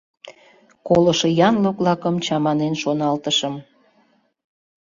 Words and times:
Колышо 0.87 1.27
янлык-влакым 1.47 2.15
чаманен 2.25 2.73
шоналтышым. 2.81 3.55